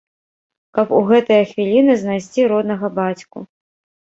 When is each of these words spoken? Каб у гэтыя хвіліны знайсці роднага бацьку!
Каб 0.77 0.93
у 0.99 1.01
гэтыя 1.11 1.43
хвіліны 1.51 1.93
знайсці 2.05 2.49
роднага 2.53 2.87
бацьку! 2.99 3.45